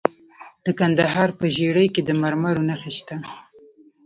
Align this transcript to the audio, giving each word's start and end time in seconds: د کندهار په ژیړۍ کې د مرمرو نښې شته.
د 0.65 0.67
کندهار 0.79 1.29
په 1.39 1.45
ژیړۍ 1.55 1.87
کې 1.93 2.01
د 2.03 2.09
مرمرو 2.21 2.65
نښې 2.69 2.91
شته. 2.97 3.15